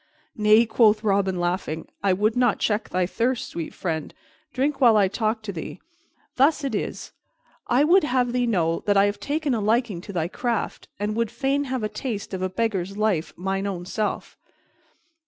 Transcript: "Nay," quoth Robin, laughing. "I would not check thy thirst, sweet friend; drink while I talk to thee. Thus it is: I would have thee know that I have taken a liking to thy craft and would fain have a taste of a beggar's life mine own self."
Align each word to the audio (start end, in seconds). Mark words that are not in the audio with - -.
"Nay," 0.35 0.65
quoth 0.65 1.03
Robin, 1.03 1.39
laughing. 1.39 1.87
"I 2.01 2.11
would 2.11 2.35
not 2.35 2.57
check 2.57 2.89
thy 2.89 3.05
thirst, 3.05 3.47
sweet 3.51 3.71
friend; 3.71 4.15
drink 4.51 4.81
while 4.81 4.97
I 4.97 5.07
talk 5.07 5.43
to 5.43 5.51
thee. 5.51 5.79
Thus 6.37 6.63
it 6.63 6.73
is: 6.73 7.11
I 7.67 7.83
would 7.83 8.03
have 8.05 8.33
thee 8.33 8.47
know 8.47 8.79
that 8.87 8.97
I 8.97 9.05
have 9.05 9.19
taken 9.19 9.53
a 9.53 9.61
liking 9.61 10.01
to 10.01 10.11
thy 10.11 10.27
craft 10.27 10.87
and 10.99 11.15
would 11.15 11.29
fain 11.29 11.65
have 11.65 11.83
a 11.83 11.87
taste 11.87 12.33
of 12.33 12.41
a 12.41 12.49
beggar's 12.49 12.97
life 12.97 13.31
mine 13.37 13.67
own 13.67 13.85
self." 13.85 14.39